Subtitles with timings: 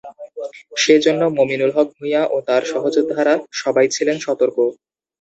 [0.75, 4.57] সে জন্য মমিনুল হক ভূঁইয়া ও তার সহযোদ্ধারা সবাই ছিলেন সতর্ক।